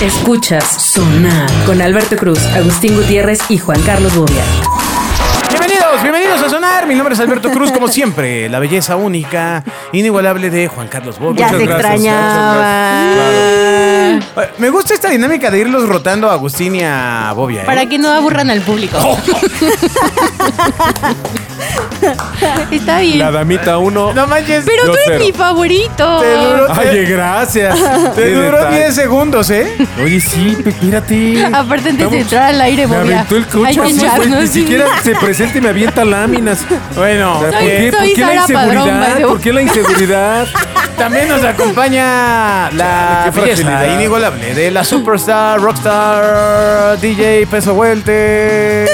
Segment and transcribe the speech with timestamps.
[0.00, 4.42] Escuchas Sonar con Alberto Cruz, Agustín Gutiérrez y Juan Carlos Bobia.
[5.50, 6.86] Bienvenidos, bienvenidos a Sonar.
[6.86, 11.50] Mi nombre es Alberto Cruz, como siempre, la belleza única, inigualable de Juan Carlos Bobia.
[11.50, 12.62] Ya te extrañaba.
[12.96, 14.20] Eh,
[14.56, 17.62] Me gusta esta dinámica de irlos rotando a Agustín y a Bobia.
[17.62, 17.66] ¿eh?
[17.66, 18.96] Para que no aburran al público.
[22.70, 23.18] Está bien.
[23.18, 24.12] La damita 1.
[24.14, 24.64] No manches.
[24.64, 25.24] Pero Yo tú eres cero.
[25.24, 26.20] mi favorito.
[26.20, 27.78] Te duró, Oye, gracias.
[28.14, 28.76] te duró detalle.
[28.78, 29.76] 10 segundos, ¿eh?
[30.02, 31.44] Oye, sí, espérate.
[31.52, 33.20] Aparte, antes de entrar al aire, Me Bobia.
[33.20, 36.60] aventó el Hay coche que echarnos Ni siquiera se presenta y me avienta láminas.
[36.96, 37.90] Bueno, ¿Por Soy- qué?
[37.90, 39.14] ¿Por soy qué la Sara Padrón, inseguridad?
[39.16, 39.24] way.
[39.24, 40.46] ¿Por qué la inseguridad?
[40.96, 43.94] también nos acompaña la fragilidad.
[43.94, 48.84] inigualable de la superstar, rockstar, DJ Peso Vuelte.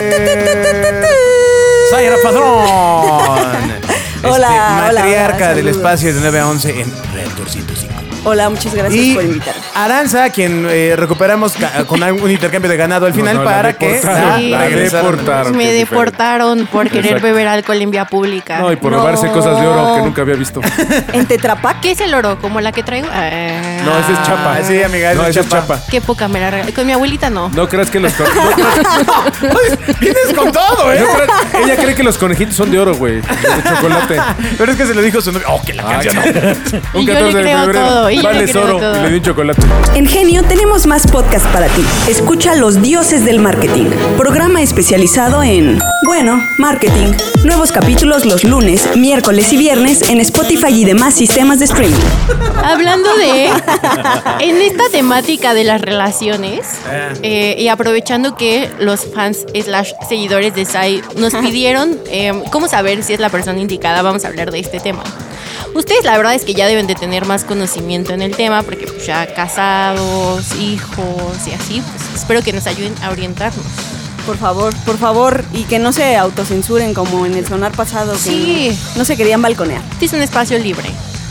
[1.91, 2.67] Zaira Padrón.
[4.17, 4.49] Este, Hola,
[4.89, 5.77] hola, Matriarca hola, del saludos.
[5.77, 7.95] espacio de 9 a 11 en Reactor 105.
[8.29, 9.61] Hola, muchas gracias Y por invitarme.
[9.77, 11.55] Aranza, quien eh, recuperamos
[11.87, 14.51] con un intercambio de ganado al final No, no, la para que deportaron, Sí.
[14.51, 15.05] la la regresaran.
[15.11, 15.57] deportaron.
[15.57, 17.23] Me deportaron por querer Exacto.
[17.27, 18.59] beber alcohol en vía pública.
[18.59, 18.99] No, y por No.
[18.99, 20.61] robarse cosas de oro que nunca había visto.
[21.13, 21.79] En Tetrapac.
[21.81, 22.39] ¿Qué es el oro?
[22.41, 23.07] ¿Como la que traigo?
[23.13, 23.31] Ah.
[23.85, 24.57] No, ese es chapa.
[24.57, 25.75] Ah, sí, amiga, ese No, es ese es chapa.
[25.77, 25.87] chapa.
[25.89, 26.73] Qué poca me la regalé.
[26.73, 27.49] Con mi abuelita no.
[27.51, 31.05] No creas que los con- no creas- Vienes con todo, ¿eh?
[31.65, 33.21] Ella cree que los conejitos son de oro, güey.
[33.21, 34.21] De chocolate.
[34.59, 35.47] Pero es que se lo dijo su novio.
[35.49, 36.17] Oh, que la Ah, canción.
[36.95, 37.87] Un Y yo 14 le de creo febrero.
[37.87, 38.79] todo, y yo le Vales creo oro.
[38.79, 38.99] todo.
[38.99, 39.63] Y le di un chocolate.
[39.95, 41.85] En Genio tenemos más podcast para ti.
[42.09, 43.87] Escucha Los Dioses del Marketing,
[44.17, 47.13] programa especializado en, bueno, marketing.
[47.45, 51.97] Nuevos capítulos los lunes, miércoles y viernes en Spotify y demás sistemas de streaming.
[52.65, 53.47] Hablando de.
[54.41, 56.67] En esta temática de las relaciones,
[57.23, 63.03] eh, y aprovechando que los fans slash seguidores de Sai nos pidieron eh, cómo saber
[63.03, 65.03] si es la persona indicada, vamos a hablar de este tema.
[65.77, 68.87] Ustedes la verdad es que ya deben de tener más conocimiento en el tema, porque
[68.87, 73.65] pues, ya casados, hijos y así, pues espero que nos ayuden a orientarnos.
[74.25, 75.45] Por favor, por favor.
[75.53, 78.13] Y que no se autocensuren como en el sonar pasado.
[78.15, 78.79] Que Sí.
[78.95, 79.83] No, no se querían balconear.
[79.93, 80.89] Este es un espacio libre.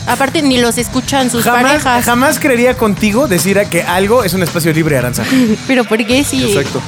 [0.07, 2.05] Aparte, ni los escuchan sus Jamás, parejas.
[2.05, 5.23] jamás creería contigo decir que algo es un espacio libre, Aranza.
[5.67, 6.81] Pero ¿por qué si Exacto.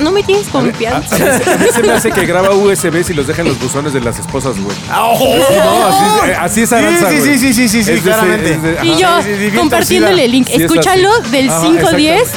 [0.00, 1.16] No me tienes A, a- confianza?
[1.16, 3.48] a mí, se- a mí se me hace que graba USBs y los deja en
[3.48, 4.76] los buzones de las esposas, güey.
[4.94, 5.36] ¡Oh!
[5.64, 8.52] No, así, es- así es Aranza, Sí, sí, sí, sí, sí, sí, Es claramente.
[8.54, 10.46] es de- Y yo sí, compartiéndole el link.
[10.48, 11.30] Sí, es Escúchalo así.
[11.30, 12.28] del Ajá, 510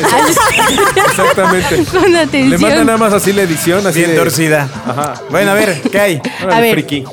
[1.08, 1.84] Exactamente.
[1.92, 2.62] con Le atención.
[2.62, 4.70] manda nada más así la edición, así Bien de- torcida.
[4.88, 5.14] Ajá.
[5.30, 6.22] Bueno, a ver, ¿qué hay?
[6.50, 6.74] A ver.
[6.74, 7.04] friki.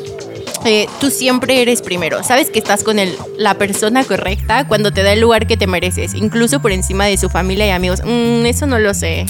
[0.67, 2.23] Eh, tú siempre eres primero.
[2.25, 5.67] Sabes que estás con el, la persona correcta cuando te da el lugar que te
[5.67, 8.01] mereces, incluso por encima de su familia y amigos.
[8.03, 9.27] Mm, eso no lo sé.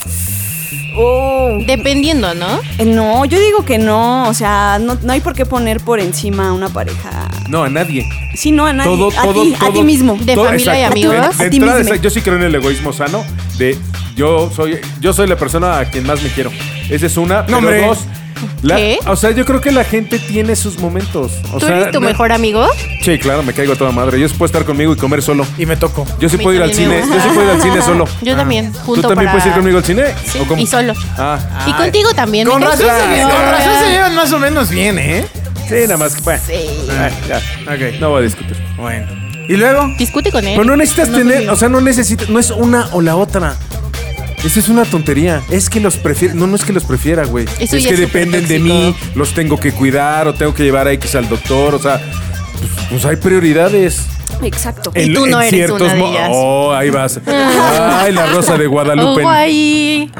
[0.96, 1.58] Oh.
[1.66, 2.60] Dependiendo, ¿no?
[2.78, 4.28] Eh, No, yo digo que no.
[4.28, 7.28] O sea, no, no hay por qué poner por encima a una pareja.
[7.48, 8.06] No, a nadie.
[8.34, 8.90] Sí, no, a nadie.
[8.96, 9.68] Todo, a todo, ti, todo.
[9.68, 10.16] a ti mismo.
[10.20, 11.14] De familia y amigos.
[11.14, 11.94] De, de A ti entrada, mismo.
[11.94, 13.24] esa- yo sí creo en el egoísmo sano.
[13.58, 13.76] De
[14.16, 16.50] yo soy, yo soy la persona a quien más me quiero.
[16.90, 17.44] Esa es una.
[17.44, 17.86] pero hombre.
[17.86, 17.98] dos.
[18.62, 18.98] La- ¿Qué?
[19.06, 21.32] O sea, yo creo que la gente tiene sus momentos.
[21.52, 22.66] O ¿Tú sea, eres tu no- mejor amigo?
[23.02, 24.18] Sí, claro, me caigo a toda madre.
[24.20, 25.46] Yo sí puedo estar conmigo y comer solo.
[25.58, 26.06] Y me tocó.
[26.20, 27.00] Yo sí puedo ir al cine.
[27.00, 28.04] Yo sí puedo ir al cine solo.
[28.22, 30.04] Yo también, junto ¿Tú también para- puedes ir conmigo al cine?
[30.26, 30.94] Sí, ¿O y solo.
[31.18, 31.38] Ah.
[31.66, 32.48] Y contigo también.
[32.48, 35.24] Con me razón, se, con razón se llevan más o menos bien, ¿eh?
[35.68, 36.22] Sí, nada más.
[36.22, 36.66] Bueno, Sí.
[36.90, 37.36] ah, ya.
[37.72, 38.00] Ok.
[38.00, 38.56] No voy a discutir.
[38.76, 39.06] Bueno.
[39.48, 39.86] ¿Y luego?
[39.98, 40.54] Discute con él.
[40.56, 43.56] Pero no necesitas No tener, o sea, no necesitas, no es una o la otra.
[44.44, 45.42] Eso es una tontería.
[45.50, 47.46] Es que los prefiere, no, no es que los prefiera, güey.
[47.58, 51.14] Es que dependen de mí, los tengo que cuidar o tengo que llevar a X
[51.14, 52.00] al doctor, o sea,
[52.58, 54.06] pues, pues hay prioridades.
[54.42, 54.92] Exacto.
[54.94, 56.28] Y tú no eres una de ellas.
[56.30, 57.20] Oh, ahí vas.
[57.26, 59.22] Ay, la rosa de Guadalupe.
[59.22, 60.10] Ojo ahí.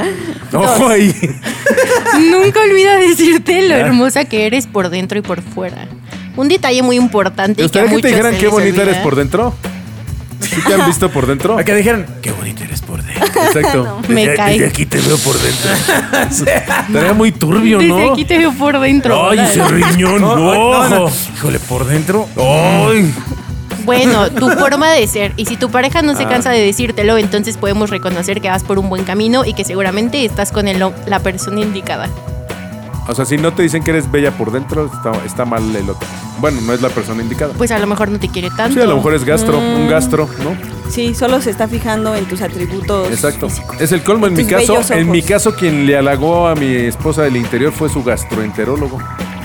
[0.53, 1.15] Ojo ahí.
[2.31, 5.87] Nunca olvida decirte lo hermosa que eres por dentro y por fuera.
[6.37, 8.91] Un detalle muy importante ¿Te que gustaría que te dijeran qué bonita olvida.
[8.93, 9.55] eres por dentro?
[10.49, 11.59] ¿Sí te han visto por dentro?
[11.59, 13.25] A que dijeron, qué bonito eres por dentro.
[13.43, 14.01] Exacto.
[14.09, 14.53] Me Desde- cae.
[14.55, 15.71] desde aquí te veo por dentro.
[16.87, 18.13] Estaría muy turbio, Desde ¿no?
[18.13, 19.31] aquí te veo por dentro.
[19.31, 20.99] Ay, ese riñón, No, no, no.
[21.07, 21.11] no.
[21.37, 22.29] Híjole, por dentro.
[22.37, 23.13] Ay.
[23.85, 25.33] Bueno, tu forma de ser.
[25.37, 26.17] Y si tu pareja no Ah.
[26.17, 29.65] se cansa de decírtelo, entonces podemos reconocer que vas por un buen camino y que
[29.65, 32.09] seguramente estás con el, la persona indicada.
[33.07, 35.91] O sea, si no te dicen que eres bella por dentro, está, está mal el
[35.91, 36.07] otro.
[36.41, 37.53] Bueno, no es la persona indicada.
[37.57, 38.75] Pues a lo mejor no te quiere tanto.
[38.75, 39.75] Sí, a lo mejor es gastro, Mm.
[39.83, 40.57] un gastro, ¿no?
[40.91, 43.09] Sí, solo se está fijando en tus atributos.
[43.11, 43.49] Exacto.
[43.79, 44.27] Es el colmo.
[44.27, 47.89] En mi caso, en mi caso, quien le halagó a mi esposa del interior fue
[47.89, 48.99] su gastroenterólogo.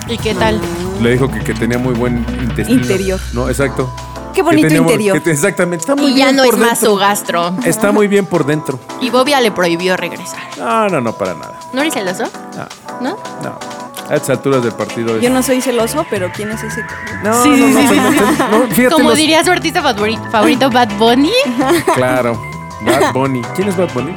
[0.08, 0.60] ¿Y qué tal?
[1.02, 2.82] Le dijo que, que tenía muy buen intestino.
[2.82, 3.20] Interior.
[3.34, 3.94] No, exacto.
[4.34, 5.22] Qué bonito interior.
[5.22, 5.82] que- exactamente.
[5.84, 7.54] Está muy Y ya bien no es más su gastro.
[7.66, 8.80] Está muy bien por dentro.
[9.02, 10.40] Y Bobia le prohibió regresar.
[10.58, 11.60] No, no, no, para nada.
[11.74, 12.24] ¿No eres celoso?
[12.56, 12.66] No,
[13.02, 13.18] ¿No?
[13.44, 13.60] no.
[14.10, 15.16] A estas alturas del partido.
[15.18, 16.84] es- Yo no soy celoso, pero ¿quién es ese?
[17.24, 18.18] No, Sí, no, sí, no, sí, no, sí.
[18.40, 21.32] no, no, fíjate Como los- diría su artista favorito, favorito Bad Bunny.
[21.96, 22.42] Claro.
[22.82, 23.42] Bad Bunny.
[23.56, 24.14] ¿Quién es Bad Bunny?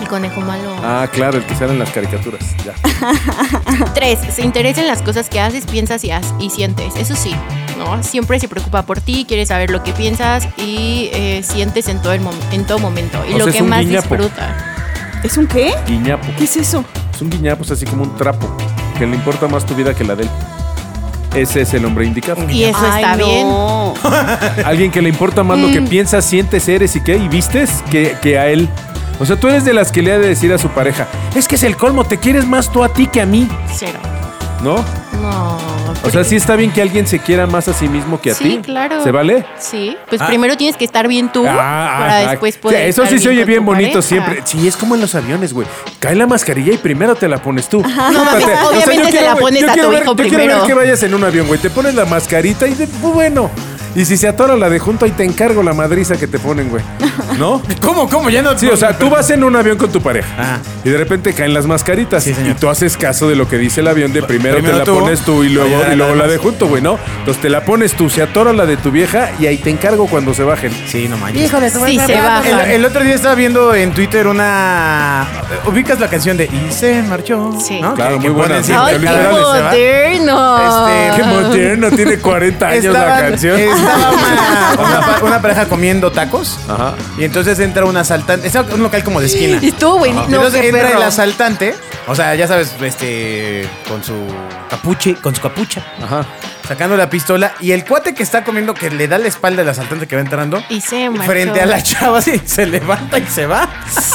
[0.00, 0.74] El conejo malo.
[0.84, 2.40] Ah, claro, el que sale en las caricaturas.
[2.64, 2.74] Ya.
[3.94, 6.94] Tres, se interesa en las cosas que haces, piensas y, has- y sientes.
[6.96, 7.34] Eso sí,
[7.76, 8.02] ¿no?
[8.02, 12.12] Siempre se preocupa por ti, quiere saber lo que piensas y eh, sientes en todo,
[12.12, 13.18] el mom- en todo momento.
[13.28, 14.14] Y O lo sea, que más guiñapo.
[14.16, 14.74] disfruta.
[15.22, 15.74] ¿Es un qué?
[15.86, 16.26] Guiñapo.
[16.38, 16.84] ¿Qué es eso?
[17.20, 18.48] Es un guiñapo, es así como un trapo.
[18.98, 20.30] Que le importa más tu vida que la de él.
[21.34, 22.48] Ese es el hombre indicado.
[22.48, 23.46] Y eso Ay, está bien.
[23.46, 23.92] no.
[24.64, 25.72] Alguien que le importa más lo Mm.
[25.74, 28.70] que piensas, sientes, eres y qué, y vistes que, que a él.
[29.18, 31.46] O sea, tú eres de las que le ha de decir a su pareja, es
[31.46, 33.46] que es el colmo, te quieres más tú a ti que a mí,
[33.76, 33.98] Cero.
[34.62, 34.76] ¿no?
[35.20, 35.58] No.
[36.04, 38.34] O sea, sí está bien que alguien se quiera más a sí mismo que a
[38.34, 38.58] Sí, ti.
[38.62, 39.02] claro.
[39.02, 39.44] ¿Se vale?
[39.58, 40.26] Sí, pues Ah.
[40.26, 42.88] primero tienes que estar bien tú Ah, para ah, después poder.
[42.88, 44.02] Eso estar sí se oye bien bonito pareja.
[44.08, 44.40] siempre.
[44.44, 45.66] Sí, es como en los aviones, güey.
[45.98, 47.80] Cae la mascarilla y primero te la pones tú.
[47.82, 47.88] No
[48.24, 50.46] mames, Espérate, obviamente yo se la pones yo a quiero tu ver- hijo yo quiero
[50.58, 51.60] ver que vayas en un avión, güey.
[51.60, 53.50] Te pones la mascarita y de, pues, bueno.
[53.96, 56.68] Y si se atora la de junto, ahí te encargo la madriza que te ponen,
[56.68, 56.82] güey.
[57.38, 57.60] ¿No?
[57.82, 58.30] ¿Cómo, cómo?
[58.30, 58.56] Ya no.
[58.56, 60.58] Sí, o sea, tú vas en un avión con tu pareja Ajá.
[60.84, 62.52] y de repente caen las mascaritas Sí, señor.
[62.52, 64.84] y tú haces caso de lo que dice el avión de primero, Primero te la
[64.84, 66.98] tú, pones tú y luego, y luego la de junto, güey, ¿no?
[67.20, 70.06] Entonces te la pones tú, se atora la de tu vieja y ahí te encargo
[70.06, 70.70] cuando se bajen.
[70.86, 71.50] Sí, no manches.
[71.50, 72.64] Sí, se baja.
[72.64, 75.26] El, el otro día estaba viendo en Twitter una.
[75.66, 77.52] ¿Ubicas la canción de Y se marchó?
[77.60, 77.80] Sí.
[77.80, 77.94] ¿no?
[77.94, 78.62] Claro, Que- muy buena.
[78.62, 79.70] siempre Ay, qué literales, ¿se va?
[79.70, 80.86] moderno.
[80.86, 83.60] Este, Qué moderno, tiene 40 años la canción.
[83.80, 84.10] Estaba
[84.78, 86.58] una, una pa- una pareja comiendo tacos.
[86.68, 86.94] Ajá.
[87.18, 88.48] Y entonces entra un asaltante.
[88.48, 89.58] En un local como de esquina.
[89.62, 90.28] Estuvo buenísimo.
[90.28, 90.98] No, entonces entra perro.
[90.98, 91.74] el asaltante.
[92.06, 93.68] O sea, ya sabes, este.
[93.88, 94.14] Con su
[94.68, 95.84] capuche, con su capucha.
[96.02, 96.24] Ajá.
[96.70, 97.50] Sacando la pistola.
[97.58, 100.22] Y el cuate que está comiendo, que le da la espalda al asaltante que va
[100.22, 100.62] entrando.
[100.68, 101.24] Y se marchó.
[101.24, 103.68] Frente a la chava, así, se levanta y se va.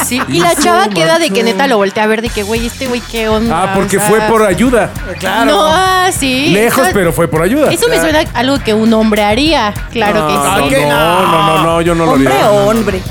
[0.06, 2.66] Sí, y la chava queda de que neta lo voltea a ver de que, güey,
[2.66, 3.62] este güey, ¿qué onda?
[3.64, 4.90] Ah, porque O sea, fue por ayuda.
[5.20, 5.52] Claro.
[5.52, 6.52] No, ah, sí.
[6.54, 7.74] Lejos, Eso- pero fue por ayuda.
[7.74, 9.74] Eso me suena a algo que un hombre haría.
[9.92, 10.76] Claro que Ah, sí.
[10.88, 12.52] No, no, no, no, yo no lo ¿Hombre haría.
[12.52, 13.02] o hombre?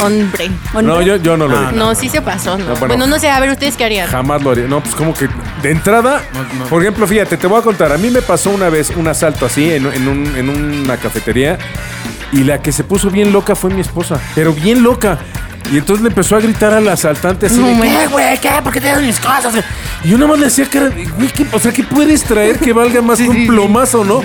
[0.00, 0.50] Hombre.
[0.82, 1.72] No, yo, yo no lo haría.
[1.72, 2.64] No, sí se pasó, ¿no?
[2.64, 2.86] No, bueno.
[2.88, 4.08] bueno, no sé, a ver, ¿ustedes qué harían?
[4.08, 4.66] Jamás lo haría.
[4.66, 5.28] No, pues como que
[5.62, 6.22] de entrada,
[6.68, 7.92] por ejemplo, fíjate, te voy a contar.
[7.92, 11.58] A mí me pasó una vez un asalto así en, en un- en una cafetería
[12.32, 15.18] y la que se puso bien loca fue mi esposa, pero bien loca.
[15.72, 17.88] Y entonces le empezó a gritar al asaltante así, No, de.
[17.88, 18.38] ¿qué, güey?
[18.38, 18.50] ¿Qué?
[18.62, 19.54] ¿Por qué te dan mis cosas?
[20.04, 22.72] Y yo nada más le decía, cara, güey, ¿qué- o sea, ¿qué puedes traer que
[22.74, 24.22] valga más que un plomazo, no?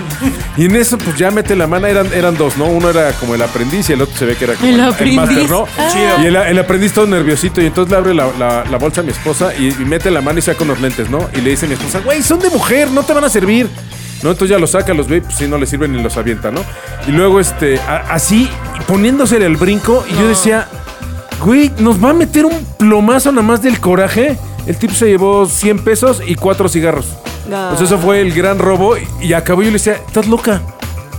[0.58, 2.66] Y en eso, pues ya mete la mano, eran, eran dos, ¿no?
[2.66, 4.82] Uno era como el aprendiz y el otro se ve que era como El el,
[4.90, 5.16] aprendiz.
[5.18, 5.66] máster, ¿no?
[5.78, 6.18] Ah.
[6.22, 9.04] Y el, el aprendiz todo nerviosito y entonces le abre la, la- la bolsa a
[9.06, 11.30] mi esposa y, y mete la mano y saca unos lentes, ¿no?
[11.34, 13.70] Y le dice a mi esposa, güey, son de mujer, no te van a servir.
[14.22, 14.32] ¿No?
[14.32, 16.52] Entonces ya los saca, los ve, y, pues sí, no le sirven ni los avienta,
[16.52, 16.60] ¿no?
[17.08, 18.50] Y luego, este, a- así,
[18.86, 20.68] poniéndose el brinco, y yo decía,
[21.44, 24.38] güey, nos va a meter un plomazo nada más del coraje.
[24.68, 27.06] El tipo se llevó 100 pesos y cuatro cigarros.
[27.52, 27.70] Ah.
[27.70, 29.62] Pues eso fue el gran robo y, y acabó.
[29.62, 30.62] Yo le decía, ¿estás loca?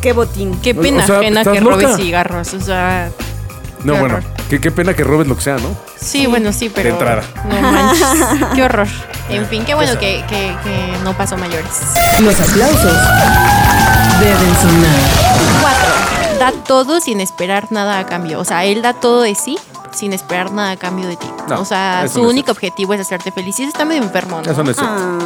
[0.01, 0.59] Qué botín.
[0.63, 1.77] Qué pena o sea, ajena ¿estás que loca?
[1.77, 3.11] robes cigarros, o sea...
[3.83, 4.19] No, Qué bueno,
[4.51, 5.75] qué, qué pena que robes lo que sea, ¿no?
[5.99, 6.91] Sí, bueno, sí, pero...
[6.91, 7.23] entrada.
[7.49, 8.09] No manches,
[8.55, 8.87] qué horror.
[9.31, 11.71] En fin, qué bueno que, que- que no pasó mayores.
[12.21, 12.93] Los aplausos
[14.21, 15.01] deben sonar.
[15.63, 18.39] Cuatro, da todo sin esperar nada a cambio.
[18.41, 19.57] O sea, él da todo de sí
[19.93, 21.27] sin esperar nada a cambio de ti.
[21.49, 22.53] No, o sea, su no único cierto.
[22.53, 23.59] objetivo es hacerte feliz.
[23.59, 24.51] Y eso está medio enfermo, ¿no?
[24.51, 24.95] Eso no es cierto.
[24.97, 25.19] Ah.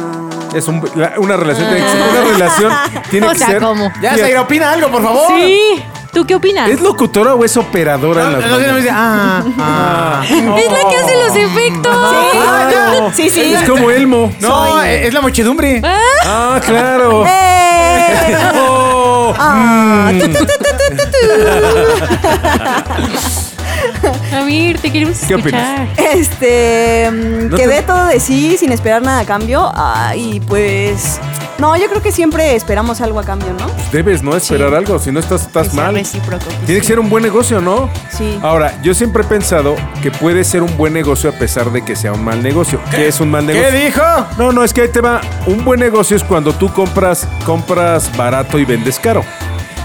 [0.53, 2.01] Es un- la- una relación tiene que ser.
[2.09, 2.73] Una relación
[3.11, 3.61] tiene O que sea, ser.
[3.61, 3.91] ¿cómo?
[4.01, 5.27] Ya, Zaira, opina algo, por favor.
[5.39, 5.83] Sí.
[6.13, 6.69] ¿Tú qué opinas?
[6.69, 10.23] ¿Es locutora o es operadora No, en las no, no, no, dice, ah, ah.
[10.29, 11.97] Es la que hace los efectos.
[12.31, 13.11] Claro.
[13.13, 13.53] Sí, sí.
[13.53, 14.33] Es como Elmo.
[14.39, 15.81] No, es la muchedumbre.
[16.25, 17.25] Ah, claro.
[17.27, 18.37] ¡Eh!
[18.57, 20.19] Oh, Ah, mm.
[20.19, 20.45] tu, tu, tu,
[24.45, 25.87] queremos ¿Qué escuchar.
[25.97, 29.71] Este, mm, No que te- dé todo de sí sin esperar nada a cambio.
[29.75, 31.19] Ay, pues.
[31.57, 33.67] No, yo creo que siempre esperamos algo a cambio, ¿no?
[33.93, 34.75] Debes no esperar Sí.
[34.75, 35.93] algo, si no estás, estás Que mal.
[36.65, 36.87] Tiene que sí.
[36.87, 37.89] ser un buen negocio, ¿no?
[38.15, 38.37] Sí.
[38.43, 41.95] Ahora, yo siempre he pensado que puede ser un buen negocio a pesar de que
[41.95, 42.79] sea un mal negocio.
[42.91, 43.69] ¿Qué es un mal negocio?
[43.71, 44.01] ¿Qué dijo?
[44.37, 45.21] No, no, es que ahí te va.
[45.47, 49.23] Un buen negocio es cuando tú compras, compras barato y vendes caro.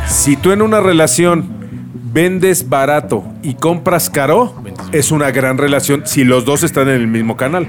[0.09, 1.60] Si tú en una relación
[2.13, 4.63] vendes barato y compras caro,
[4.93, 7.69] es una gran relación si los dos están en el mismo canal.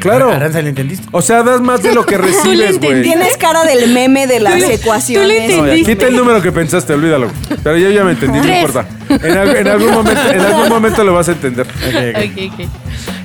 [0.00, 0.30] Claro.
[0.30, 1.06] Aranza, ¿le entendiste?
[1.12, 3.02] O sea, das más de lo que recibes, güey.
[3.02, 5.46] Tienes cara del meme de las ecuaciones.
[5.54, 7.28] tú le No, ya, quita el número que pensaste, olvídalo.
[7.62, 8.86] Pero yo ya me entendí, no importa.
[9.10, 11.66] En, al- en algún momento, en algún momento lo vas a entender.
[11.66, 12.66] Ok, ok.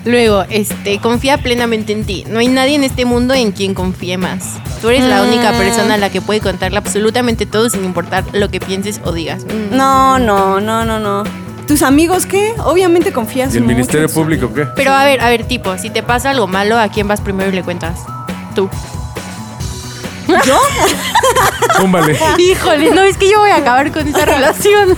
[0.04, 2.26] Luego, este, confía plenamente en ti.
[2.30, 4.44] No hay nadie en este mundo en quien confíe más.
[4.86, 8.50] Tú eres la única persona a la que puede contarle absolutamente todo sin importar lo
[8.50, 9.44] que pienses o digas.
[9.44, 9.76] Mm.
[9.76, 11.24] No, no, no, no, no.
[11.66, 12.54] ¿Tus amigos qué?
[12.64, 14.68] Obviamente confías ¿Y el mucho Ministerio en Público qué?
[14.76, 17.50] Pero a ver, a ver, tipo, si te pasa algo malo, ¿a quién vas primero
[17.50, 17.98] y le cuentas?
[18.54, 18.70] Tú.
[20.46, 20.60] ¿Yo?
[21.80, 22.16] Túmbale.
[22.38, 24.92] Híjole, no, es que yo voy a acabar con esa relación.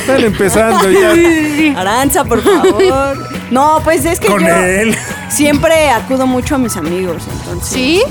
[0.00, 1.78] Están empezando ya.
[1.78, 3.18] Aranza, por favor.
[3.50, 4.96] No, pues es que Con yo él.
[5.28, 7.68] Siempre acudo mucho a mis amigos, entonces.
[7.68, 8.02] ¿Sí?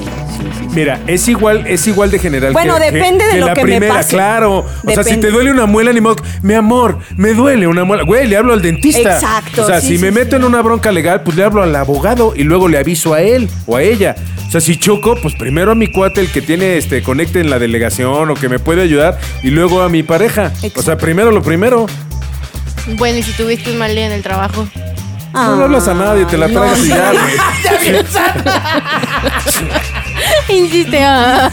[0.74, 2.51] Mira, es igual, es igual de general.
[2.53, 4.10] Bueno, que- depende que- de lo la que me primera, pase.
[4.10, 4.65] claro.
[4.86, 6.17] O sea, si te duele una muela, ni modo.
[6.41, 8.03] Mi amor, me duele una muela.
[8.03, 9.15] Güey, le hablo al dentista.
[9.15, 10.15] Exacto, O sea, sí, si sí, me sí.
[10.15, 13.22] meto en una bronca legal, pues le hablo al abogado y luego le aviso a
[13.22, 14.15] él o a ella.
[14.48, 17.50] O sea, si choco, pues primero a mi cuate, el que tiene este conecte en
[17.50, 20.51] la delegación o que me puede ayudar, y luego a mi pareja.
[20.53, 20.98] O sea, Exacto.
[20.98, 21.86] primero lo primero.
[22.98, 24.67] Bueno, y si tuviste un mal día en el trabajo.
[25.35, 27.23] No le hablas a nadie, te la tragas y ya, güey.
[30.49, 31.03] Insiste.
[31.03, 31.49] ah.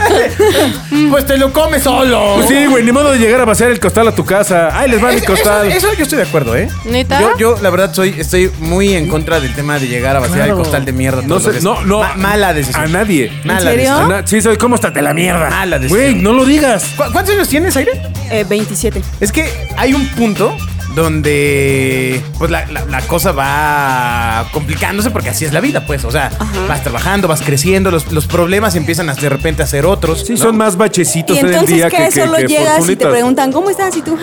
[1.10, 2.34] Pues te lo comes solo.
[2.36, 4.70] Pues sí, güey, ni modo de llegar a vaciar el costal a tu casa.
[4.78, 5.70] Ay, les va mi Eso, costal.
[5.72, 6.68] eso yo estoy de acuerdo, ¿eh?
[6.84, 7.20] ¿Neta?
[7.20, 10.38] Yo, yo, la verdad, soy, estoy muy en contra del tema de llegar a vaciar
[10.38, 10.52] Claro.
[10.52, 11.22] el costal de mierda.
[11.22, 11.64] No todos sé, días.
[11.64, 12.00] no, no.
[12.00, 12.84] Ma- mala decisión.
[12.84, 13.32] A nadie.
[13.44, 13.76] Mala ¿En serio?
[13.90, 14.12] decisión.
[14.12, 15.50] A na- Sí, soy como está de la mierda.
[15.50, 16.12] Mala decisión.
[16.12, 16.84] Güey, no lo digas.
[16.96, 17.92] ¿Cu- ¿Cuántos años tienes, Aire?
[18.30, 19.02] Eh, 27.
[19.20, 20.56] Es que hay un punto
[20.94, 26.04] donde pues la, la- la cosa va complicándose porque así es la vida, pues.
[26.04, 26.30] O sea,
[26.68, 30.25] vas trabajando, vas creciendo, los, los problemas empiezan a, de repente a ser otros.
[30.26, 30.38] Sí, ¿no?
[30.38, 33.06] son más bachecitos Y en el día que, que, que, solo que llegas y te
[33.06, 33.96] preguntan, ¿cómo estás?
[33.96, 34.16] Y tú,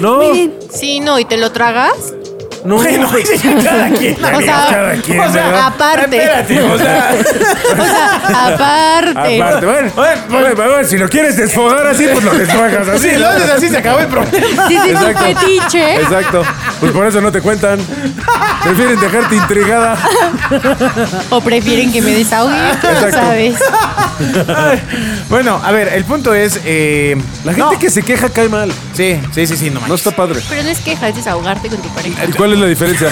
[0.00, 0.20] No.
[0.72, 1.92] Sí, no, y te lo tragas.
[2.64, 3.08] No, Bueno,
[3.62, 4.16] cada quien.
[4.24, 6.16] O sea, cada quien, o sea, aparte.
[6.16, 7.10] Espérate, o sea.
[7.74, 9.42] O sea, aparte.
[9.42, 13.10] Aparte, bueno, bueno, bueno, bueno, si lo quieres desfogar así, pues lo desfogas así.
[13.14, 14.68] Sí, lo haces así, se acabó el problema.
[14.68, 15.40] Sí, sí, es un Exacto.
[15.40, 15.96] fetiche.
[15.96, 16.42] Exacto.
[16.80, 17.78] Pues por eso no te cuentan.
[18.62, 19.96] Prefieren dejarte intrigada.
[21.30, 22.56] O prefieren que me desahogue.
[22.70, 23.10] Exacto.
[23.12, 23.56] ¿Sabes?
[25.28, 26.60] Bueno, a ver, el punto es.
[26.64, 27.78] eh, La gente no.
[27.78, 28.72] que se queja cae mal.
[28.94, 30.06] Sí, sí, sí, sí, no No manches.
[30.06, 30.40] está padre.
[30.48, 32.24] Pero no es queja, es desahogarte con tu pareja.
[32.24, 33.08] ¿Y cuál es la diferencia?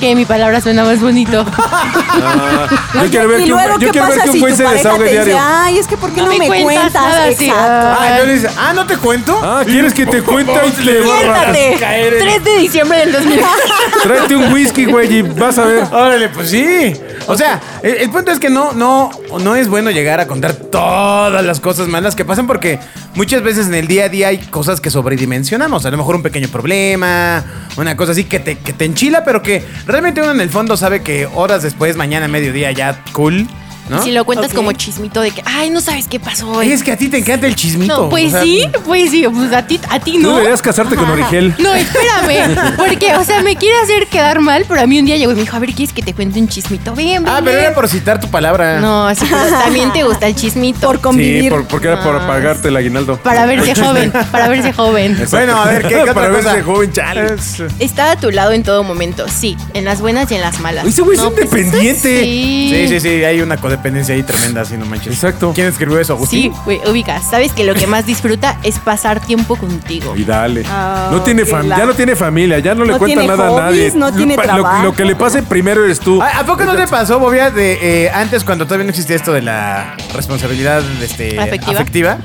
[0.00, 1.46] Que mi palabra suena más bonito.
[1.56, 4.34] Ah, yo quiero ver y que un, luego, yo ¿qué quiero ver pasa que un
[4.34, 5.38] si güey tu se pareja desahogue te dice, diario.
[5.42, 6.92] ay, es que ¿por qué No no, me cuentas cuentas?
[6.92, 7.44] nada, sí.
[7.48, 7.96] Exacto.
[8.00, 9.40] Ah, entonces dice, ah, ¿no te cuento?
[9.42, 10.52] Ah, ¿quieres que te cuente?
[10.52, 11.56] Ahí te borras.
[11.56, 11.76] Siéntate.
[11.80, 13.40] Caer en- 3 de diciembre del 2000.
[14.02, 15.84] Tráete un whisky, güey, y vas a ver.
[15.90, 16.94] Órale, pues sí.
[17.26, 21.44] O sea, el, punto es que no, no, no es bueno llegar a contar todas
[21.44, 22.78] las cosas malas que pasan porque
[23.14, 25.86] muchas veces en el día a día hay cosas que sobredimensionamos.
[25.86, 27.42] A lo mejor un pequeño problema,
[27.76, 30.76] una cosa así que te, que te enchila, pero que realmente uno en el fondo
[30.76, 33.48] sabe que horas después, mañana, mediodía, ya cool,
[33.88, 34.02] ¿no?
[34.02, 36.72] Si lo cuentas como chismito de que, ay, no sabes qué pasó hoy.
[36.72, 38.04] Es que a ti te encanta el chismito.
[38.04, 40.36] No, pues o sea, sí, pues sí, pues a ti, a ti Tú no.
[40.36, 41.54] deberías casarte con Origel.
[41.58, 45.16] No, espérame, porque, o sea, me quiere hacer quedar mal, pero a mí un día
[45.16, 46.94] llegó y me dijo, a ver, ¿quieres que te cuente un chismito?
[46.94, 47.64] Ven, ven, Ah, pero ven".
[47.66, 48.80] era por citar tu palabra.
[48.80, 50.80] No, así pero también te gusta el chismito.
[50.86, 51.50] Por Sí, convivir.
[51.50, 53.16] por- porque era por pagarte el aguinaldo.
[53.18, 55.18] Para verse joven, para verse joven.
[55.30, 56.52] Bueno, a ver, ¿qué, qué otra Para cosa?
[56.52, 57.34] verse joven, chale.
[57.34, 60.60] Es- Está a tu lado en todo momento, sí, en las buenas y en las
[60.60, 60.86] malas.
[60.86, 62.22] Ese güey es pues, independiente.
[62.22, 62.70] sí.
[62.74, 65.12] Sí, sí, sí, hay una codependencia ahí tremenda, así no manches.
[65.14, 65.52] Exacto.
[65.54, 66.52] ¿Quién escribió eso, Agustín?
[66.52, 67.28] Sí, güey, ubicas.
[67.28, 70.14] Sabes que lo que más disfruta es pasar tiempo contigo.
[70.16, 70.64] Y dale.
[70.68, 73.20] Ah, no tiene ok, fam- la- ya no tiene familia, ya no le No cuenta
[73.20, 73.90] tiene nada a nadie.
[73.94, 74.82] no Lo- tiene lo, trabajo.
[74.82, 76.22] lo que le pase primero eres tú.
[76.22, 79.32] ¿A, a poco no te pasó, Bobia, de eh, antes cuando todavía no existía esto
[79.32, 81.72] de la responsabilidad este, Afectiva.
[81.72, 82.18] afectiva?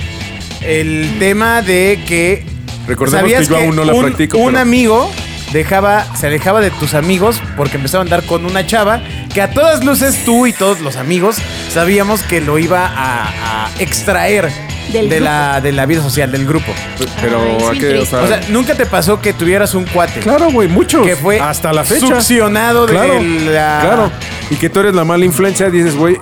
[0.62, 2.46] El tema de que
[2.88, 5.12] Recordemos ¿sabías que yo aún no la un, practico, Un pero- amigo
[5.54, 9.02] dejaba, se alejaba de tus amigos porque empezaba a andar con una chava
[9.40, 11.38] que a todas luces tú y todos los amigos
[11.72, 14.52] sabíamos que lo iba a, a extraer
[14.92, 16.74] Del de la, de la vida social, del grupo.
[17.22, 18.00] Pero Ay, ¿a qué?
[18.00, 21.08] O sea, O sea, nunca te pasó que tuvieras un cuate claro, güey, muchos.
[21.08, 22.06] que fue hasta la fecha.
[22.06, 23.80] succionado de Claro, la...
[23.82, 24.12] claro.
[24.50, 26.18] Y que tú eres la mala influencia, dices, güey,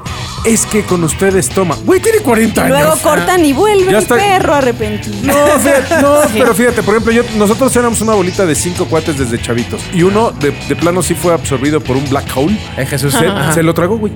[0.48, 1.75] es que con ustedes toma.
[1.86, 2.77] Güey, tiene 40 Y años.
[2.80, 5.16] luego cortan y vuelve Ya el está- perro arrepentido.
[5.24, 9.18] No, fíjate, no, pero fíjate, por ejemplo, yo, nosotros éramos una bolita de cinco cuates
[9.18, 9.82] desde chavitos.
[9.94, 12.58] Y uno de, de plano sí fue absorbido por un black hole.
[12.77, 14.13] Eh, Jesús, Se, se lo tragó, güey.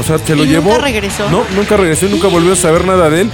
[0.00, 0.70] O sea, se lo ¿Y llevó.
[0.72, 1.30] nunca regresó?
[1.30, 3.30] No, nunca regresó y nunca volvió a saber nada de él.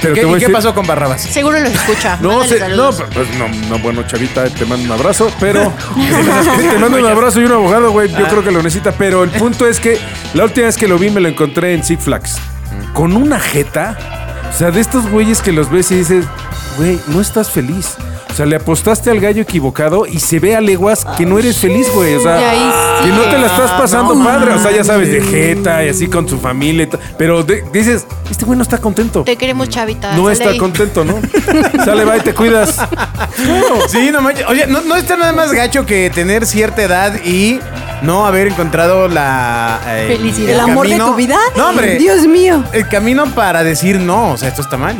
[0.00, 1.22] Pero ¿Qué, te voy ¿Y a qué decir- pasó con Barrabás?
[1.22, 2.18] Seguro lo escucha.
[2.20, 3.04] No, Mándale sé, no, saludos.
[3.14, 7.44] pues no, no, bueno, chavita, te mando un abrazo, pero te mando un abrazo y
[7.44, 9.98] un abogado, güey, yo creo que lo necesita, pero el punto es que
[10.34, 12.36] la última vez que lo vi me lo encontré en Six Flags,
[12.94, 13.96] con una jeta,
[14.54, 16.24] o sea, de estos güeyes que los ves y dices,
[16.76, 17.94] güey, no estás feliz.
[18.30, 21.58] O sea, le apostaste al gallo equivocado y se ve a leguas que no eres
[21.58, 22.14] feliz, güey.
[22.14, 22.70] O sea, Y ahí
[23.02, 23.04] sí.
[23.10, 24.52] que no te la estás pasando padre.
[24.54, 26.84] O sea, ya sabes, de jeta y así con su familia.
[26.84, 29.24] y Pero de- dices, este güey no está contento.
[29.24, 30.12] Te queremos, chavita.
[30.12, 30.58] No sale está ahí.
[30.58, 31.18] contento, ¿no?
[31.84, 32.78] Sale, va y te cuidas.
[33.88, 34.46] Sí, no manches.
[34.48, 37.58] Oye, ¿no, no está nada más gacho que tener cierta edad y
[38.02, 39.80] no haber encontrado la...
[39.86, 40.50] eh, Felicidad.
[40.54, 41.36] ¿El amor de camino- tu vida?
[41.56, 41.96] No, hombre.
[41.98, 42.62] Dios mío.
[42.72, 44.96] El camino para decir no, o sea, esto está mal.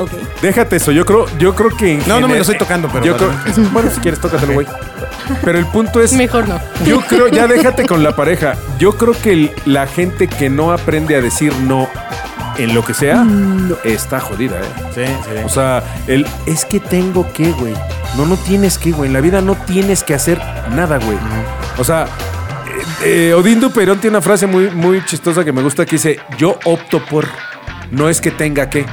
[0.00, 0.10] Ok.
[0.42, 3.04] Déjate eso, yo creo, yo creo que en No, no me lo estoy tocando, pero
[3.04, 3.68] Yo creo, vale.
[3.72, 4.66] bueno, si quieres, tócatelo, güey.
[5.44, 6.12] Pero el punto es.
[6.14, 6.58] Mejor no.
[6.84, 8.54] Yo creo, ya déjate con la pareja.
[8.78, 11.88] Yo creo que el- la gente que no aprende a decir no
[12.58, 13.24] en lo que sea,
[13.84, 14.64] está jodida, ¿eh?
[14.94, 15.42] Sí, sí.
[15.44, 17.74] O sea, el es que tengo que, güey.
[18.16, 19.06] No, no tienes que, güey.
[19.08, 20.40] En la vida no tienes que hacer
[20.74, 21.16] nada, güey.
[21.78, 22.06] O sea,
[23.04, 26.18] eh, eh, Odín Duperón tiene una frase muy, muy chistosa que me gusta que dice:
[26.38, 27.26] Yo opto por.
[27.92, 28.84] No es que tenga que.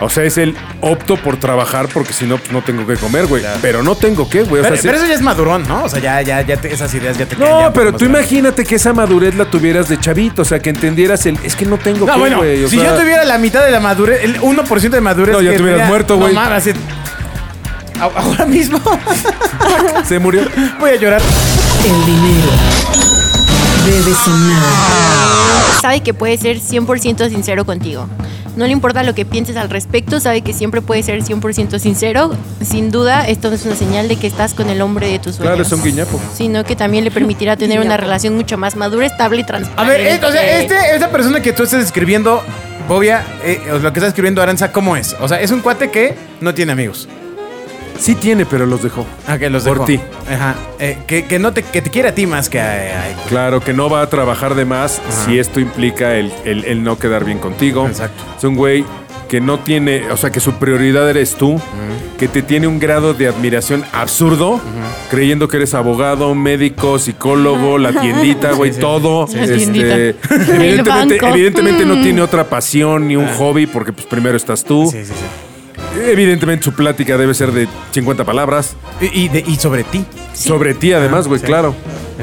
[0.00, 3.26] O sea, es el opto por trabajar porque si no, pues no tengo que comer,
[3.26, 3.42] güey.
[3.60, 4.60] Pero no tengo que, güey.
[4.60, 5.84] O Pero, sea, si- pero eso ya es madurón, ¿no?
[5.84, 8.64] O sea, ya, ya, ya te- esas ideas ya te no, ya pero tú imagínate
[8.64, 11.78] que esa madurez la tuvieras de chavito, o sea, que entendieras el, es que no
[11.78, 12.64] tengo No, que, bueno, güey.
[12.64, 15.34] o si sea, yo tuviera la mitad de la madurez, el 1% de madurez.
[15.34, 16.32] No, ya te hubieras muerto, güey.
[16.34, 16.72] No así-
[18.00, 18.80] Ahora mismo
[20.06, 20.42] se murió.
[20.78, 21.20] voy a llorar.
[21.84, 22.50] El dinero
[23.84, 24.62] debe sonar.
[25.80, 28.08] Sabe que puede ser 100% sincero contigo.
[28.58, 32.32] No le importa lo que pienses al respecto, sabe que siempre puede ser 100% sincero.
[32.60, 35.36] Sin duda, esto no es una señal de que estás con el hombre de tus
[35.36, 35.54] sueños.
[35.54, 36.20] Claro, es un guiñapo.
[36.34, 40.02] Sino que también le permitirá tener una relación mucho más madura, estable y A transparente.
[40.02, 42.42] ver, eh, o sea, este, esta persona que tú estás escribiendo,
[42.88, 45.14] Bobia, eh, o lo que está escribiendo Aranza, ¿cómo es?
[45.20, 47.08] O sea, es un cuate que no tiene amigos.
[47.98, 49.04] Sí tiene, pero los dejó.
[49.26, 49.84] Ah, que los Por dejó.
[49.86, 50.00] ti.
[50.32, 50.54] Ajá.
[50.78, 53.16] Eh, que, que no te, que te quiere a ti más que a, a él.
[53.28, 56.98] Claro, que no va a trabajar de más si esto implica el, el- el no
[56.98, 57.86] quedar bien contigo.
[57.86, 58.22] Exacto.
[58.38, 58.84] Es un güey
[59.28, 61.60] que no tiene, o sea, que su prioridad eres tú,
[62.18, 64.58] que te tiene un grado de admiración absurdo,
[65.10, 69.26] creyendo que eres abogado, médico, psicólogo, la tiendita, güey, todo.
[69.34, 69.96] La Este, tiendita.
[70.54, 72.02] evidentemente, evidentemente no Mm.
[72.02, 74.88] tiene otra pasión ni un hobby, porque pues primero estás tú.
[74.90, 75.24] Sí, sí, sí.
[76.06, 78.76] Evidentemente su plática debe ser de 50 palabras.
[79.00, 80.04] Y, y de- y sobre ti.
[80.34, 81.46] Sobre ti, además, güey, sí.
[81.46, 81.74] claro.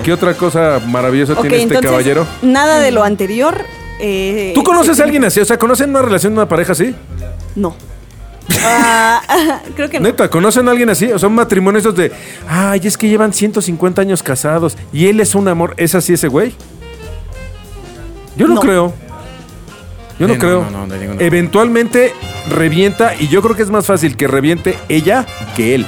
[0.04, 2.28] ¿Qué otra cosa maravillosa Ok, tiene este entonces, caballero?
[2.42, 3.64] nada de lo anterior.
[4.00, 5.40] eh, ¿Tú conoces a alguien así?
[5.40, 6.94] O sea, ¿conocen una relación de una pareja así?
[7.56, 7.76] No.
[8.68, 10.08] Ah, creo que no.
[10.08, 11.12] Neta, ¿conocen a alguien así?
[11.12, 12.12] O sea, un matrimonio esos de,
[12.48, 15.74] ay, es que llevan 150 años casados y él es un amor.
[15.78, 16.54] ¿Es así ese güey?
[18.38, 18.62] Yo no, No.
[18.62, 18.94] creo.
[20.20, 20.66] Yo no, Sí, no, creo.
[20.72, 22.14] no, no, de ninguna Eventualmente
[22.50, 25.26] revienta y yo creo que es más fácil que reviente ella
[25.56, 25.86] que él.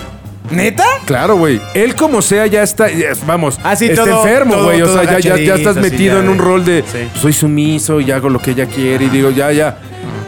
[0.49, 0.85] ¿Neta?
[1.05, 1.59] Claro, güey.
[1.73, 4.81] Él como sea ya está, ya- vamos, Ah, sí, está todo- enfermo, güey.
[4.81, 7.19] O sea, ya, ya, ya estás metido sí, en un rol de sí.
[7.19, 9.77] soy sumiso y hago lo que ella quiere y digo, ya, ya.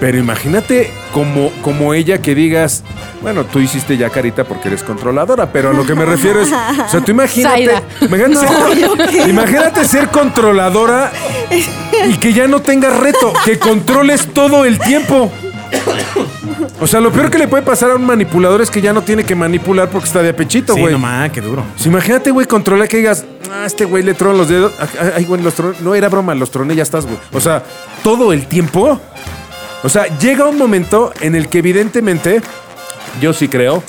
[0.02, 2.84] Pero imagínate como, como ella que digas,
[3.22, 6.50] bueno, tú hiciste ya carita porque eres controladora, pero a lo que me refiero es,
[6.52, 7.70] o sea, tú imagínate,
[8.02, 11.12] imagínate, imagínate ser controladora
[12.08, 15.32] y que ya no tengas reto, que controles todo el tiempo.
[16.82, 19.02] O sea, lo peor que le puede pasar a un manipulador es que ya no
[19.04, 20.94] tiene que manipular porque está de apechito, Sí, güey.
[20.94, 21.64] no mames, qué duro.
[21.86, 24.72] Imagínate, güey, controlar que digas, ah, este güey le tronan los dedos.
[24.80, 25.78] Ah, Ay, güey, los troné.
[25.82, 27.18] No era broma, los troné, ya estás, güey.
[27.34, 27.64] O sea,
[28.04, 29.00] todo el tiempo.
[29.84, 32.42] O sea, llega un momento en el que evidentemente,
[33.22, 33.84] yo sí creo,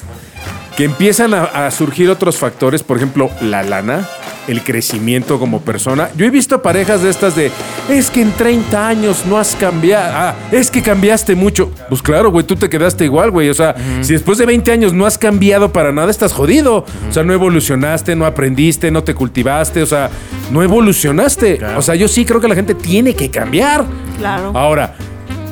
[0.81, 4.09] que empiezan a, a surgir otros factores, por ejemplo, la lana,
[4.49, 6.09] el crecimiento como persona.
[6.17, 7.51] Yo he visto parejas de estas de,
[7.91, 11.71] es que en 30 años no has cambiado, ah, es que cambiaste mucho.
[11.91, 13.51] Pues claro, güey, tú te quedaste igual, güey.
[13.51, 16.87] O sea, si después de 20 años no has cambiado para nada, estás jodido.
[17.07, 20.09] O sea, no evolucionaste, no aprendiste, no te cultivaste, o sea,
[20.51, 21.63] no evolucionaste.
[21.77, 23.85] O sea, yo sí creo que la gente tiene que cambiar.
[24.17, 24.53] Claro.
[24.55, 24.95] Ahora,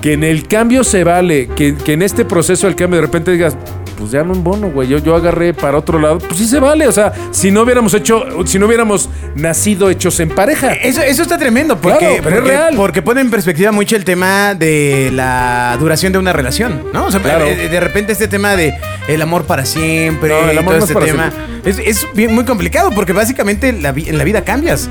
[0.00, 3.30] que en el cambio se vale, que, que en este proceso del cambio de repente
[3.30, 3.58] digas,
[3.98, 6.60] pues ya no en bono, güey, yo, yo agarré para otro lado, pues sí se
[6.60, 10.72] vale, o sea, si no hubiéramos hecho, si no hubiéramos nacido hechos en pareja.
[10.74, 12.74] Eso, eso está tremendo, porque, Claro, pero es porque, real.
[12.76, 17.06] porque pone en perspectiva mucho el tema de la duración de una relación, ¿no?
[17.06, 17.44] O sea, Claro.
[17.44, 18.74] de, de repente este tema de
[19.08, 21.32] el amor para siempre, No, el y amor todo no es este para tema,
[21.64, 24.88] es, es bien- muy complicado porque básicamente la vi- en la vida cambias.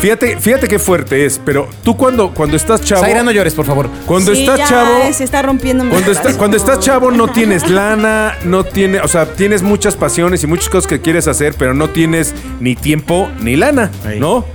[0.00, 3.66] Fíjate, fíjate qué fuerte es, pero tú cuando, cuando estás chavo, Zaira, no llores, por
[3.66, 3.90] favor.
[4.06, 6.38] cuando Sí, estás ya chavo, Se está rompiendo mi Cuando, está- corazón.
[6.38, 10.70] cuando estás chavo no tienes lana, no tiene, o sea, tienes muchas pasiones y muchas
[10.70, 14.18] cosas que quieres hacer, pero no tienes ni tiempo ni lana, Ahí.
[14.18, 14.46] ¿no?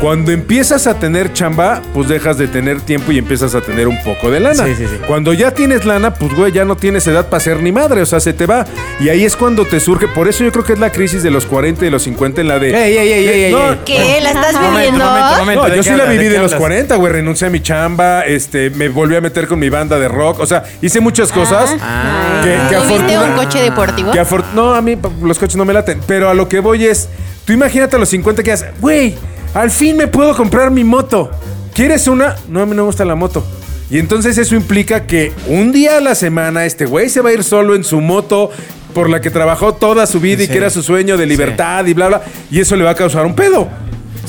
[0.00, 4.02] Cuando empiezas a tener chamba, pues dejas de tener tiempo y empiezas a tener un
[4.02, 4.64] poco de lana.
[4.64, 4.96] Sí, sí, sí.
[5.06, 8.06] Cuando ya tienes lana, pues güey, ya no tienes edad para ser ni madre, o
[8.06, 8.64] sea, se te va.
[8.98, 11.30] Y ahí es cuando te surge, por eso yo creo que es la crisis de
[11.30, 12.68] los 40 y de los 50 en la de...
[12.70, 13.78] Ey, ey, ey, ey, ey, No, ey.
[13.84, 14.20] ¿Qué?
[14.22, 15.04] ¿La estás Momento, viviendo?
[15.04, 15.62] momento, momento.
[15.64, 16.60] no, ¿de yo sí la viví ¿De los hablas?
[16.60, 17.12] 40, güey.
[17.12, 20.40] Renuncié a mi chamba, este, me volví a meter con mi banda de rock.
[20.40, 22.40] O sea, hice muchas cosas Ah.
[22.42, 24.12] que, que ¿Tuviste afortuna- un coche deportivo?
[24.12, 26.00] que no, a mí los coches no me laten.
[26.06, 27.10] Pero a lo que voy es,
[27.44, 29.16] tú imagínate a los 50 que haces, güey,
[29.54, 31.30] al fin me puedo comprar mi moto.
[31.74, 32.36] ¿Quieres una?
[32.48, 33.44] No, a mí no me gusta la moto.
[33.90, 37.32] Y entonces eso implica que un día a la semana este güey se va a
[37.32, 38.50] ir solo en su moto
[38.94, 41.94] por la que trabajó toda su vida y que era su sueño de libertad y
[41.94, 42.22] bla, bla.
[42.50, 43.68] Y eso le va a causar un pedo.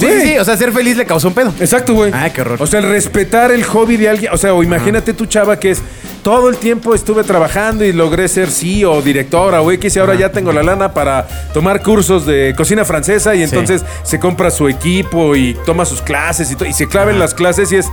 [0.02, 1.54] Sí, sí, sí, o sea, ser feliz le causó un pedo.
[1.60, 2.12] Exacto, güey.
[2.14, 2.62] Ay, qué horror.
[2.62, 4.34] O sea, el respetar el hobby de alguien.
[4.34, 5.82] O sea, o imagínate tu chava que es
[6.24, 10.14] todo el tiempo estuve trabajando y logré ser CEO o directora o X y ahora
[10.16, 14.68] ya tengo la lana para tomar cursos de cocina francesa y entonces se compra su
[14.68, 17.88] equipo y toma sus clases y, to- y se clava en las clases y es.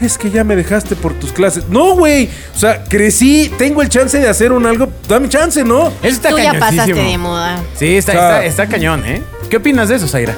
[0.00, 1.68] es que ya me dejaste por tus clases.
[1.68, 2.28] No, güey.
[2.54, 4.88] O sea, crecí, tengo el chance de hacer un algo.
[5.08, 5.88] Dame chance, ¿no?
[6.02, 7.10] Eso está Tú ya pasaste cañoncísimo.
[7.10, 7.60] de moda.
[7.76, 9.22] Sí, está, O sea- está, está cañón, ¿eh?
[9.50, 10.34] ¿Qué opinas de eso, Zaira?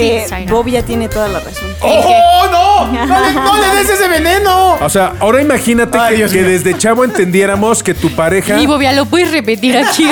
[0.00, 0.46] Que Sí.
[0.50, 1.64] Bobby ya tiene toda la razón.
[1.80, 3.06] ¡Oh, no!
[3.06, 4.74] ¡No le, no le des ese veneno!
[4.80, 8.60] O sea, ahora imagínate Ay, que, que desde chavo entendiéramos que tu pareja.
[8.60, 10.06] Y Bobia, ¿lo puedes repetir aquí?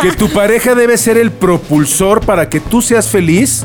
[0.00, 3.64] que tu pareja debe ser el propulsor para que tú seas feliz.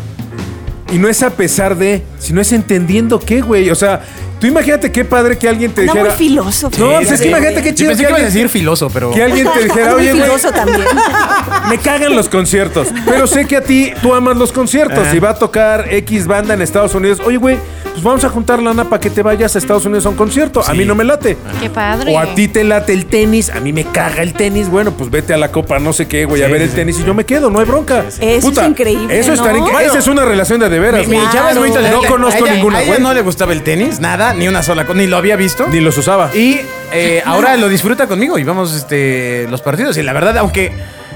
[0.91, 3.69] Y no es a pesar de, sino es entendiendo qué, güey.
[3.69, 4.01] O sea,
[4.45, 6.17] tú imagínate qué padre que alguien te Anda muy dijera.
[6.17, 6.77] filósofo.
[6.79, 8.33] No, Sí, pues es que imagínate qué Yo chido pensé que que ibas a alguien,
[8.43, 9.11] decir filoso, pero...
[9.11, 10.81] que alguien te dijera, muy oye, güey, filoso también.
[11.69, 12.87] me cagan los conciertos.
[13.05, 15.07] Pero sé que a ti tú amas los conciertos.
[15.11, 17.57] Si va a tocar X banda en Estados Unidos, oye, güey,
[17.95, 20.61] pues vamos a juntar lana para que te vayas a Estados Unidos a un concierto.
[20.67, 21.37] A mí no me late.
[21.61, 22.13] Qué padre.
[22.13, 24.69] O a ti te late el tenis, a mí me caga el tenis.
[24.69, 26.75] Bueno, pues vete a la copa, no sé qué, güey, a ver sí, el sí.
[26.75, 28.03] tenis y yo me quedo, no hay bronca.
[28.07, 29.37] Eso es increíble, Eso ¿no?
[29.41, 29.71] increíble.
[29.71, 31.07] Bueno, Esa es una relación de de veras.
[31.07, 31.69] Mi, mi chava es muy.
[31.69, 34.61] No conozco a ella, ninguna, A ella no le gustaba el tenis, nada, ni una
[34.61, 35.67] sola cosa, ni lo había visto.
[35.67, 36.35] Ni los usaba.
[36.35, 36.59] Y
[36.91, 39.97] eh, ahora lo disfruta conmigo y vamos este, los partidos.
[39.97, 40.73] Y la verdad, aunque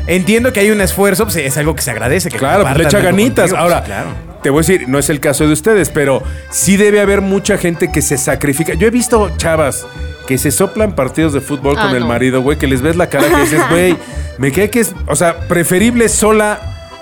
[0.07, 2.29] entiendo que hay un esfuerzo, pues es algo que se agradece.
[2.29, 3.49] Que Claro, pues le echa ganitas.
[3.51, 4.09] contigo, Ahora, pues, claro.
[4.41, 7.57] Te voy a decir, no es el caso de ustedes, pero sí debe haber mucha
[7.57, 8.73] gente que se sacrifica.
[8.73, 9.85] Yo he visto chavas
[10.27, 12.07] que se soplan partidos de fútbol Ah, con el no.
[12.07, 13.97] marido, güey, que les ves la cara que dices, güey,
[14.37, 16.59] me quedé que es, o sea, preferible sola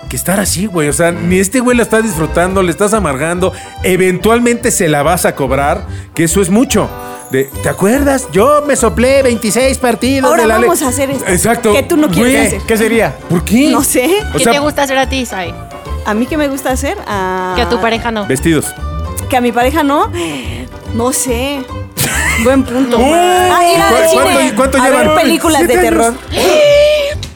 [0.08, 0.88] que estar así, güey.
[0.88, 3.52] O sea, ni este güey la está disfrutando, le estás amargando,
[3.84, 6.88] eventualmente se la vas a cobrar, que eso es mucho.
[7.30, 8.26] De, ¿Te acuerdas?
[8.32, 11.26] Yo me soplé 26 partidos Ahora de la vamos a hacer esto.
[11.28, 11.74] Exacto.
[11.74, 12.60] Que tú no quieres Güey, hacer.
[12.66, 13.14] ¿Qué sería?
[13.28, 13.68] ¿Por qué?
[13.70, 14.08] No sé.
[14.34, 15.52] O ¿Qué sea, te gusta hacer a ti, Sai?
[16.06, 16.96] ¿A mí qué me gusta hacer?
[17.06, 18.26] Ah, Que a tu pareja no.
[18.26, 18.66] Vestidos.
[19.28, 20.10] Que a mi pareja no.
[20.94, 21.62] No sé.
[22.44, 22.96] Buen punto.
[23.00, 25.16] Ah, ir al ¿cu- cine cuánto- cuánto a ver llevan?
[25.18, 26.14] películas de terror.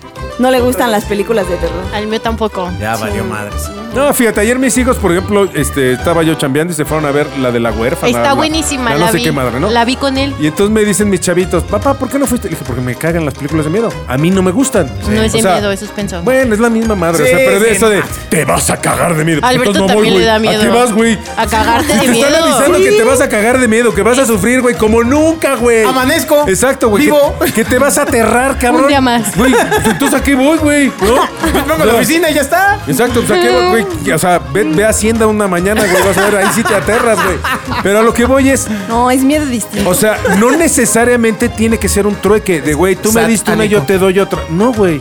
[0.42, 1.84] No le gustan las películas de terror.
[1.94, 2.68] Al mío tampoco.
[2.80, 3.70] Ya valió madres.
[3.94, 7.12] No, fíjate, ayer mis hijos, por ejemplo, este, estaba yo chambeando y se fueron a
[7.12, 8.08] ver la de la huérfana.
[8.08, 9.22] Está la- buenísima, la la, no sé vi.
[9.24, 9.70] qué madre, ¿no?
[9.70, 10.34] La vi con él.
[10.40, 12.48] Y entonces me dicen mis chavitos, papá, ¿por qué no fuiste?
[12.48, 13.90] Le dije, porque me cagan las películas de miedo.
[14.08, 14.90] A mí no me gustan.
[15.08, 16.22] No es O de sea, miedo, es suspenso.
[16.22, 17.22] Bueno, es la misma madre.
[17.22, 18.04] o Sí, sea, pero de sí, eso de, no.
[18.30, 19.40] te vas a cagar de miedo.
[19.44, 20.48] Alberto Entonces, no también voy, le da güey.
[20.48, 20.62] ¿A miedo.
[20.72, 21.18] qué vas, güey?
[21.36, 22.44] A cagarte de te están miedo.
[22.44, 25.54] avisando que te vas a cagar de miedo, que vas a sufrir, güey, como nunca,
[25.54, 25.84] güey.
[25.84, 26.48] Amanezco.
[26.48, 27.04] Exacto, güey.
[27.04, 27.36] Vivo.
[27.44, 28.82] Que, que te vas a aterrar, cabrón.
[28.84, 29.36] Un día más.
[29.36, 30.86] Güey, entonces ¿a qué voy, güey?
[31.00, 31.16] ¿No?
[31.42, 32.78] Pues vengo a la oficina y ya está.
[32.86, 34.12] Exacto, pues ¿a qué voy, güey?
[34.12, 36.74] O sea, ve, ve a Hacienda una mañana, güey, vas a ver, ahí sí te
[36.74, 37.36] aterras, güey.
[37.82, 39.88] Pero a lo que voy es, No, es miedo distinto.
[39.90, 43.64] o sea, no necesariamente tiene que ser un trueque de, güey, tú me diste una
[43.64, 43.98] y yo Satánico.
[43.98, 44.40] te doy otra.
[44.50, 45.00] No, güey.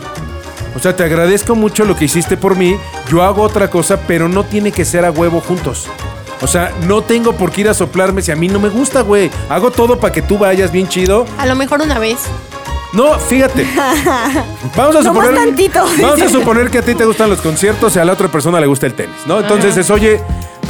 [0.74, 2.76] O sea, te agradezco mucho lo que hiciste por mí,
[3.08, 5.86] yo hago otra cosa, pero no tiene que ser a huevo juntos.
[6.40, 9.02] O sea, no tengo por qué ir a soplarme si a mí no me gusta,
[9.02, 9.30] güey.
[9.48, 11.24] Hago todo para que tú vayas bien chido.
[11.38, 12.18] A lo mejor una vez.
[12.92, 13.66] No, fíjate.
[14.76, 15.34] Vamos a Nomás suponer.
[15.34, 15.80] tantito.
[16.00, 18.60] Vamos a suponer que a ti te gustan los conciertos y a la otra persona
[18.60, 19.40] le gusta el tenis, ¿no?
[19.40, 20.20] Entonces es, oye,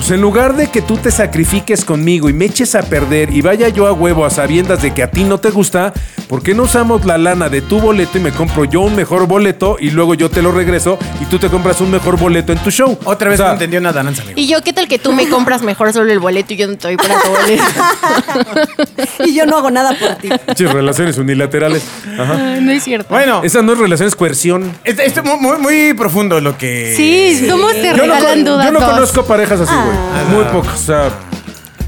[0.02, 3.40] pues en lugar de que tú te sacrifiques conmigo y me eches a perder y
[3.40, 5.92] vaya yo a huevo a sabiendas de que a ti no te gusta,
[6.26, 9.28] ¿por qué no usamos la lana de tu boleto y me compro yo un mejor
[9.28, 12.58] boleto y luego yo te lo regreso y tú te compras un mejor boleto en
[12.58, 12.98] tu show?
[13.04, 14.22] Otra vez O sea, no entendió nada, amigo.
[14.34, 16.76] Y yo, ¿qué tal que tú me compras mejor solo el boleto y yo no
[16.76, 17.62] te doy para tu boleto?
[19.24, 20.28] Y yo no hago nada por ti.
[20.46, 21.84] pinches relaciones unilaterales.
[22.18, 22.34] Ajá.
[22.60, 23.08] No es cierto.
[23.08, 24.72] Bueno, Esa no es relación, es coerción.
[24.84, 26.94] esto es muy, muy, muy profundo lo que...
[26.96, 28.66] Sí, ¿cómo te Yo regalan dudas?
[28.66, 29.91] yo no conozco parejas así, güey.
[29.92, 30.24] Ah.
[30.30, 30.72] Muy pocos.
[30.74, 31.10] O sea,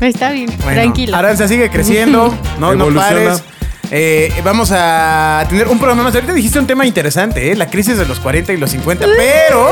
[0.00, 1.16] Está bien, Bueno, tranquilo.
[1.16, 3.08] Aranza sigue creciendo, no, no Evoluciona.
[3.08, 3.42] pares.
[3.90, 6.14] Eh, vamos a tener un programa más.
[6.14, 7.54] Ahorita dijiste un tema interesante, ¿eh?
[7.56, 9.68] la crisis de los 40 y los 50, pero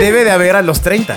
[0.00, 1.16] debe de haber a los 30.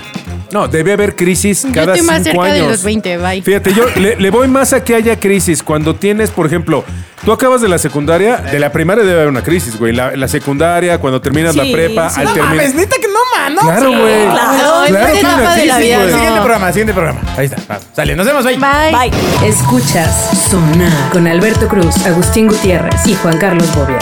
[0.52, 2.68] No, debe haber crisis Yo cada estoy más cinco cerca años.
[2.68, 3.42] de los 20, bye.
[3.42, 5.64] Fíjate, yo le, le voy más a que haya crisis.
[5.64, 6.86] Cuando tienes, por ejemplo,
[7.26, 9.94] tú acabas de la secundaria, de la primaria debe haber una crisis, güey.
[9.94, 12.20] La, la secundaria, cuando terminas la Sí, prepa, sí.
[12.20, 12.56] al No terminar.
[12.58, 13.13] mames, neta que no,
[13.50, 13.62] mano.
[13.62, 14.26] Claro, güey.
[14.26, 16.08] claro, es hay etapa de la vida, no.
[16.08, 17.22] Siguiente programa, siguiente programa.
[17.38, 17.58] Ahí está.
[17.70, 17.80] va.
[17.96, 18.58] Sale, nos vemos, bye.
[18.58, 19.10] Bye.
[19.10, 19.48] Bye.
[19.48, 24.00] Escuchas Sonar con Alberto Cruz, Agustín Gutiérrez y Juan Carlos Bobia.